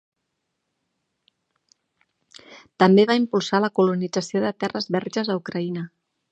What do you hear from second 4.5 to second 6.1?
terres verges a Ucraïna.